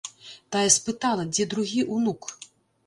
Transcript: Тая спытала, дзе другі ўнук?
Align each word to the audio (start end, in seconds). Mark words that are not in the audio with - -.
Тая 0.55 0.63
спытала, 0.77 1.29
дзе 1.35 1.49
другі 1.53 1.87
ўнук? 1.95 2.21